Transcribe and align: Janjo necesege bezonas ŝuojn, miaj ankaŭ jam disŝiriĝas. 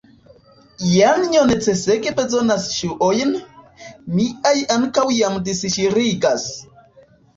Janjo 0.91 1.41
necesege 1.49 2.13
bezonas 2.19 2.65
ŝuojn, 2.77 3.35
miaj 4.17 4.57
ankaŭ 4.77 5.07
jam 5.21 5.41
disŝiriĝas. 5.51 6.49